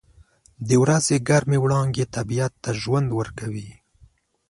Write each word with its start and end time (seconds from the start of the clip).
•د 0.67 0.69
ورځې 0.83 1.15
ګرمې 1.29 1.57
وړانګې 1.61 2.05
طبیعت 2.15 2.53
ته 2.63 2.71
ژوند 2.81 3.07
ورکوي. 3.19 3.69